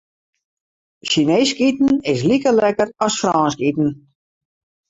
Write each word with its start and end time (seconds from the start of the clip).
Sjineesk 1.09 1.57
iten 1.69 1.91
is 2.13 2.21
like 2.29 2.49
lekker 2.59 2.89
as 3.05 3.13
Frânsk 3.21 3.59
iten. 3.69 3.89